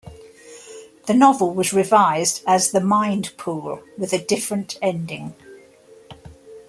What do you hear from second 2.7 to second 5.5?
"The Mind Pool" with a different ending.